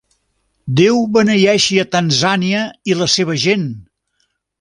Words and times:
Déu 0.77 0.95
beneeixi 1.17 1.77
a 1.81 1.85
Tanzània 1.95 2.63
i 2.93 2.97
la 3.03 3.09
seva 3.17 3.37
gent! 3.45 3.69